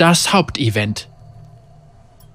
das 0.00 0.32
Hauptevent. 0.32 1.08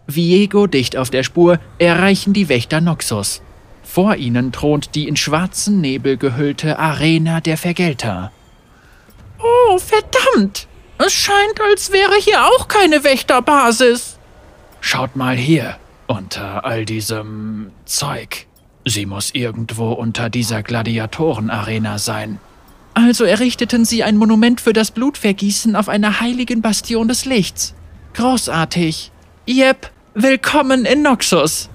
Viego 0.06 0.68
dicht 0.68 0.98
auf 0.98 1.10
der 1.10 1.24
Spur 1.24 1.60
erreichen 1.80 2.34
die 2.34 2.48
Wächter 2.48 2.80
Noxus. 2.80 3.42
Vor 3.84 4.16
ihnen 4.18 4.52
thront 4.52 4.94
die 4.94 5.08
in 5.08 5.16
schwarzen 5.16 5.82
Nebel 5.82 6.18
gehüllte 6.18 6.78
Arena 6.78 7.42
der 7.42 7.58
Vergelter. 7.58 8.32
Oh, 9.40 9.80
verdammt! 9.80 10.68
Es 11.00 11.14
scheint, 11.14 11.60
als 11.60 11.92
wäre 11.92 12.16
hier 12.20 12.46
auch 12.46 12.68
keine 12.68 13.04
Wächterbasis. 13.04 14.20
Schaut 14.80 15.16
mal 15.16 15.36
hier, 15.36 15.78
unter 16.08 16.66
all 16.66 16.86
diesem 16.86 17.72
Zeug. 17.86 18.46
Sie 18.86 19.08
muss 19.08 19.32
irgendwo 19.34 19.92
unter 19.92 20.30
dieser 20.30 20.62
Gladiatorenarena 20.62 21.98
sein. 21.98 22.40
Also 22.96 23.26
errichteten 23.26 23.84
sie 23.84 24.04
ein 24.04 24.16
Monument 24.16 24.62
für 24.62 24.72
das 24.72 24.92
Blutvergießen 24.92 25.76
auf 25.76 25.90
einer 25.90 26.22
heiligen 26.22 26.62
Bastion 26.62 27.10
des 27.10 27.26
Lichts. 27.26 27.76
Großartig. 28.14 29.12
Jep, 29.46 29.92
willkommen 30.14 30.86
in 30.86 31.02
Noxus. 31.02 31.70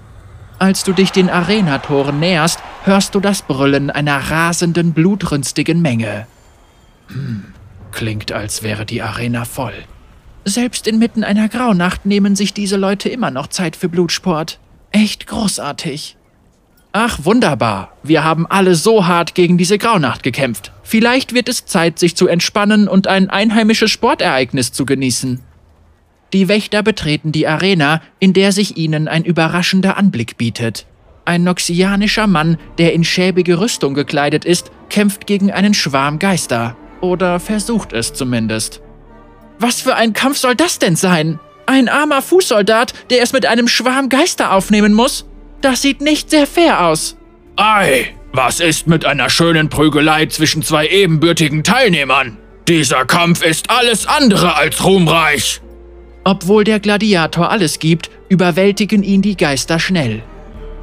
Als 0.59 0.83
du 0.83 0.95
dich 0.95 1.13
den 1.13 1.29
Arenatoren 1.29 2.19
näherst, 2.21 2.59
hörst 2.85 3.15
du 3.15 3.21
das 3.21 3.43
Brüllen 3.43 3.91
einer 3.91 4.17
rasenden, 4.17 4.95
blutrünstigen 4.95 5.83
Menge. 5.83 6.27
Hm, 7.09 7.53
klingt, 7.93 8.33
als 8.33 8.63
wäre 8.63 8.87
die 8.87 9.03
Arena 9.03 9.45
voll. 9.45 9.75
Selbst 10.47 10.87
inmitten 10.87 11.23
einer 11.23 11.51
Graunacht 11.51 12.07
nehmen 12.07 12.35
sich 12.35 12.55
diese 12.55 12.79
Leute 12.79 13.11
immer 13.11 13.31
noch 13.31 13.49
Zeit 13.49 13.77
für 13.77 13.91
Blutsport. 13.91 14.59
Echt 14.91 15.27
großartig. 15.27 16.17
Ach, 16.93 17.21
wunderbar. 17.23 17.93
Wir 18.03 18.25
haben 18.25 18.47
alle 18.49 18.75
so 18.75 19.07
hart 19.07 19.35
gegen 19.35 19.57
diese 19.59 19.79
Graunacht 19.79 20.23
gekämpft. 20.23 20.73
Vielleicht 20.83 21.35
wird 21.35 21.49
es 21.49 21.65
Zeit, 21.65 22.01
sich 22.01 22.17
zu 22.17 22.27
entspannen 22.27 22.89
und 22.89 23.07
ein 23.07 23.31
einheimisches 23.31 23.93
Sportereignis 23.93 24.73
zu 24.73 24.85
genießen. 24.87 25.41
Die 26.33 26.49
Wächter 26.49 26.83
betreten 26.83 27.31
die 27.31 27.47
Arena, 27.47 28.03
in 28.19 28.33
der 28.33 28.51
sich 28.51 28.77
ihnen 28.77 29.07
ein 29.07 29.25
überraschender 29.25 29.97
Anblick 29.97 30.37
bietet. 30.37 30.87
Ein 31.25 31.45
noxianischer 31.45 32.27
Mann, 32.27 32.59
der 32.79 32.93
in 32.93 33.05
schäbige 33.05 33.61
Rüstung 33.61 33.95
gekleidet 33.95 34.45
ist, 34.45 34.73
kämpft 34.89 35.27
gegen 35.27 35.53
einen 35.53 35.75
Schwarm 35.75 36.19
Geister. 36.19 36.77
Oder 37.01 37.39
versucht 37.39 37.93
es 37.93 38.13
zumindest. 38.13 38.81
Was 39.61 39.81
für 39.81 39.95
ein 39.95 40.13
Kampf 40.13 40.39
soll 40.39 40.57
das 40.57 40.81
denn 40.81 40.97
sein? 40.97 41.39
Ein 41.67 41.89
armer 41.89 42.23
Fußsoldat, 42.23 42.95
der 43.11 43.23
es 43.23 43.33
mit 43.33 43.47
einem 43.47 43.69
Schwarm 43.69 44.09
Geister 44.09 44.53
aufnehmen 44.53 44.93
muss? 44.93 45.27
Das 45.61 45.83
sieht 45.83 46.01
nicht 46.01 46.31
sehr 46.31 46.47
fair 46.47 46.87
aus. 46.87 47.17
Ei, 47.57 48.15
was 48.33 48.61
ist 48.61 48.87
mit 48.87 49.05
einer 49.05 49.29
schönen 49.29 49.69
Prügelei 49.69 50.27
zwischen 50.27 50.63
zwei 50.63 50.89
ebenbürtigen 50.89 51.65
Teilnehmern? 51.65 52.39
Dieser 52.69 53.05
Kampf 53.05 53.43
ist 53.43 53.71
alles 53.71 54.07
andere 54.07 54.57
als 54.57 54.85
ruhmreich. 54.85 55.61
Obwohl 56.25 56.65
der 56.65 56.81
Gladiator 56.81 57.51
alles 57.51 57.79
gibt, 57.79 58.11
überwältigen 58.29 59.03
ihn 59.03 59.23
die 59.23 59.37
Geister 59.37 59.79
schnell. 59.79 60.23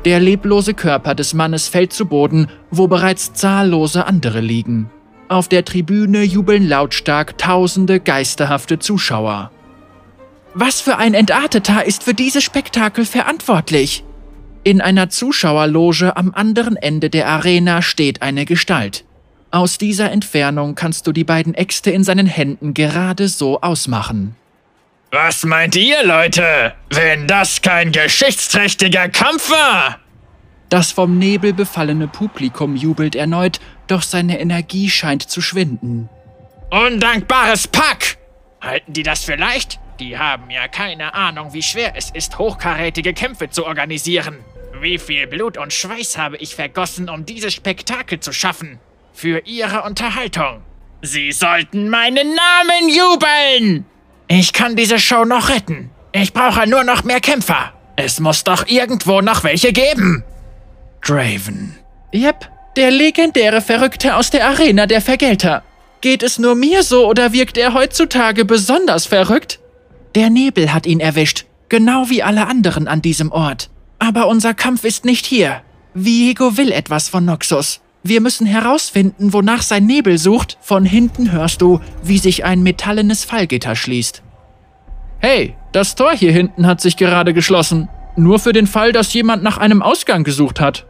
Der 0.05 0.19
leblose 0.19 0.73
Körper 0.73 1.15
des 1.15 1.33
Mannes 1.33 1.67
fällt 1.67 1.93
zu 1.93 2.05
Boden, 2.05 2.47
wo 2.71 2.87
bereits 2.87 3.33
zahllose 3.33 4.05
andere 4.05 4.41
liegen. 4.41 4.89
Auf 5.29 5.47
der 5.47 5.65
Tribüne 5.65 6.23
jubeln 6.23 6.67
lautstark 6.67 7.37
tausende 7.37 7.99
geisterhafte 7.99 8.79
Zuschauer. 8.79 9.51
Was 10.53 10.81
für 10.81 10.97
ein 10.97 11.13
Entarteter 11.13 11.85
ist 11.85 12.03
für 12.03 12.13
dieses 12.13 12.43
Spektakel 12.43 13.05
verantwortlich? 13.05 14.03
In 14.67 14.81
einer 14.81 15.07
Zuschauerloge 15.07 16.17
am 16.17 16.33
anderen 16.33 16.75
Ende 16.75 17.09
der 17.09 17.29
Arena 17.29 17.81
steht 17.81 18.21
eine 18.21 18.43
Gestalt. 18.43 19.05
Aus 19.49 19.77
dieser 19.77 20.11
Entfernung 20.11 20.75
kannst 20.75 21.07
du 21.07 21.13
die 21.13 21.23
beiden 21.23 21.53
Äxte 21.53 21.89
in 21.89 22.03
seinen 22.03 22.27
Händen 22.27 22.73
gerade 22.73 23.29
so 23.29 23.61
ausmachen. 23.61 24.35
Was 25.09 25.45
meint 25.45 25.77
ihr, 25.77 26.05
Leute? 26.05 26.73
Wenn 26.89 27.27
das 27.27 27.61
kein 27.61 27.93
geschichtsträchtiger 27.93 29.07
Kampf 29.07 29.49
war? 29.49 29.99
Das 30.67 30.91
vom 30.91 31.17
Nebel 31.17 31.53
befallene 31.53 32.09
Publikum 32.09 32.75
jubelt 32.75 33.15
erneut, 33.15 33.61
doch 33.87 34.01
seine 34.01 34.37
Energie 34.37 34.89
scheint 34.89 35.23
zu 35.23 35.39
schwinden. 35.39 36.09
Undankbares 36.71 37.69
Pack! 37.69 38.17
Halten 38.59 38.91
die 38.91 39.03
das 39.03 39.23
für 39.23 39.35
leicht? 39.35 39.79
Die 40.01 40.17
haben 40.17 40.49
ja 40.49 40.67
keine 40.67 41.13
Ahnung, 41.13 41.53
wie 41.53 41.63
schwer 41.63 41.93
es 41.95 42.11
ist, 42.11 42.37
hochkarätige 42.37 43.13
Kämpfe 43.13 43.49
zu 43.49 43.65
organisieren. 43.65 44.39
Wie 44.81 44.97
viel 44.99 45.25
Blut 45.27 45.57
und 45.57 45.73
Schweiß 45.73 46.17
habe 46.17 46.37
ich 46.37 46.55
vergossen, 46.55 47.09
um 47.09 47.25
dieses 47.25 47.53
Spektakel 47.53 48.19
zu 48.19 48.31
schaffen? 48.31 48.79
Für 49.13 49.39
ihre 49.45 49.83
Unterhaltung. 49.83 50.61
Sie 51.01 51.31
sollten 51.31 51.89
meinen 51.89 52.35
Namen 52.35 52.89
jubeln! 52.89 53.85
Ich 54.27 54.53
kann 54.53 54.75
diese 54.75 54.99
Show 54.99 55.25
noch 55.25 55.49
retten. 55.49 55.89
Ich 56.11 56.33
brauche 56.33 56.67
nur 56.67 56.83
noch 56.83 57.03
mehr 57.03 57.21
Kämpfer. 57.21 57.73
Es 57.95 58.19
muss 58.19 58.43
doch 58.43 58.67
irgendwo 58.67 59.21
noch 59.21 59.43
welche 59.43 59.73
geben. 59.73 60.23
Draven. 61.01 61.75
Yep, 62.13 62.49
der 62.75 62.91
legendäre 62.91 63.61
Verrückte 63.61 64.15
aus 64.15 64.29
der 64.29 64.47
Arena 64.47 64.85
der 64.85 65.01
Vergelter. 65.01 65.63
Geht 66.01 66.21
es 66.21 66.37
nur 66.37 66.55
mir 66.55 66.83
so 66.83 67.07
oder 67.07 67.33
wirkt 67.33 67.57
er 67.57 67.73
heutzutage 67.73 68.45
besonders 68.45 69.07
verrückt? 69.07 69.59
Der 70.13 70.29
Nebel 70.29 70.73
hat 70.73 70.85
ihn 70.85 70.99
erwischt, 70.99 71.45
genau 71.69 72.09
wie 72.09 72.21
alle 72.21 72.47
anderen 72.47 72.87
an 72.87 73.01
diesem 73.01 73.31
Ort. 73.31 73.69
Aber 73.99 74.27
unser 74.27 74.53
Kampf 74.53 74.83
ist 74.83 75.05
nicht 75.05 75.25
hier. 75.25 75.61
Viego 75.93 76.57
will 76.57 76.71
etwas 76.71 77.09
von 77.09 77.25
Noxus. 77.25 77.81
Wir 78.03 78.21
müssen 78.21 78.45
herausfinden, 78.45 79.33
wonach 79.33 79.61
sein 79.61 79.85
Nebel 79.85 80.17
sucht. 80.17 80.57
Von 80.61 80.85
hinten 80.85 81.31
hörst 81.31 81.61
du, 81.61 81.81
wie 82.03 82.19
sich 82.19 82.45
ein 82.45 82.63
metallenes 82.63 83.25
Fallgitter 83.25 83.75
schließt. 83.75 84.21
Hey, 85.19 85.55
das 85.71 85.95
Tor 85.95 86.13
hier 86.13 86.31
hinten 86.31 86.67
hat 86.67 86.79
sich 86.79 86.95
gerade 86.95 87.33
geschlossen. 87.33 87.89
Nur 88.15 88.39
für 88.39 88.53
den 88.53 88.67
Fall, 88.67 88.93
dass 88.93 89.13
jemand 89.13 89.43
nach 89.43 89.57
einem 89.57 89.81
Ausgang 89.81 90.23
gesucht 90.23 90.59
hat. 90.59 90.85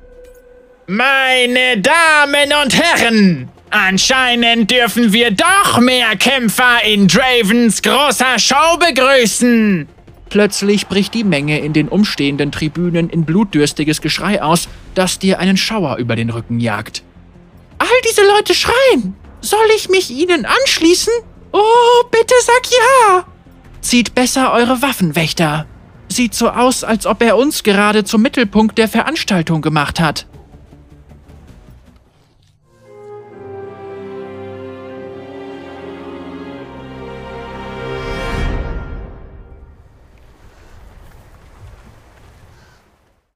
Meine 0.86 1.82
Damen 1.82 2.54
und 2.64 2.82
Herren, 2.82 3.50
anscheinend 3.70 4.72
dürfen 4.72 5.12
wir 5.12 5.32
doch 5.32 5.80
mehr 5.80 6.16
Kämpfer 6.18 6.84
in 6.86 7.08
Dravens 7.08 7.82
großer 7.82 8.38
Show 8.38 8.78
begrüßen. 8.80 9.88
Plötzlich 10.30 10.88
bricht 10.88 11.14
die 11.14 11.24
Menge 11.24 11.60
in 11.60 11.74
den 11.74 11.88
umstehenden 11.88 12.52
Tribünen 12.52 13.10
in 13.10 13.26
blutdürstiges 13.26 14.02
Geschrei 14.02 14.42
aus, 14.42 14.68
das 14.94 15.20
dir 15.20 15.40
einen 15.40 15.58
Schauer 15.58 15.98
über 15.98 16.16
den 16.16 16.30
Rücken 16.30 16.60
jagt. 16.60 17.04
All 17.78 17.88
diese 18.10 18.22
Leute 18.28 18.54
schreien. 18.54 19.16
Soll 19.42 19.68
ich 19.76 19.90
mich 19.90 20.10
ihnen 20.10 20.46
anschließen? 20.46 21.14
Oh, 21.52 22.04
bitte 22.12 22.34
sag 22.42 22.72
ja! 22.72 23.26
Zieht 23.82 24.16
besser 24.16 24.52
eure 24.52 24.82
Waffen, 24.82 25.16
Wächter. 25.16 25.66
Sieht 26.10 26.34
so 26.34 26.50
aus, 26.50 26.84
als 26.84 27.06
ob 27.06 27.22
er 27.22 27.38
uns 27.38 27.64
gerade 27.64 28.04
zum 28.04 28.22
Mittelpunkt 28.22 28.78
der 28.78 28.88
Veranstaltung 28.88 29.62
gemacht 29.62 30.00
hat. 30.00 30.26